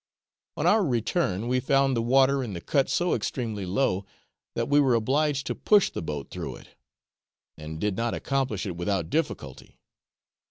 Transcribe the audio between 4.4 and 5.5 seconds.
that we were obliged